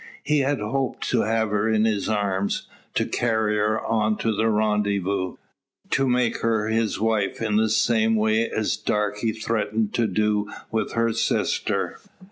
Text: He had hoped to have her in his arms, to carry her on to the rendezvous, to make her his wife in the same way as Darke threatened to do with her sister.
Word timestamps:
He 0.23 0.39
had 0.39 0.59
hoped 0.61 1.07
to 1.11 1.21
have 1.21 1.51
her 1.51 1.69
in 1.69 1.85
his 1.85 2.09
arms, 2.09 2.65
to 2.95 3.05
carry 3.05 3.55
her 3.57 3.79
on 3.85 4.17
to 4.17 4.35
the 4.35 4.49
rendezvous, 4.49 5.35
to 5.91 6.09
make 6.09 6.39
her 6.39 6.69
his 6.69 6.99
wife 6.99 7.39
in 7.39 7.57
the 7.57 7.69
same 7.69 8.15
way 8.15 8.49
as 8.49 8.77
Darke 8.77 9.19
threatened 9.45 9.93
to 9.93 10.07
do 10.07 10.51
with 10.71 10.93
her 10.93 11.13
sister. 11.13 11.99